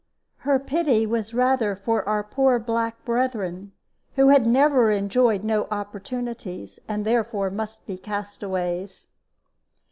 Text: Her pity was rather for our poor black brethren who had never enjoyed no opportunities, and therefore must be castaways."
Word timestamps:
Her 0.37 0.57
pity 0.57 1.05
was 1.05 1.31
rather 1.35 1.75
for 1.75 2.09
our 2.09 2.23
poor 2.23 2.57
black 2.57 3.05
brethren 3.05 3.71
who 4.15 4.29
had 4.29 4.47
never 4.47 4.89
enjoyed 4.89 5.43
no 5.43 5.67
opportunities, 5.69 6.79
and 6.87 7.05
therefore 7.05 7.51
must 7.51 7.85
be 7.85 7.99
castaways." 7.99 9.05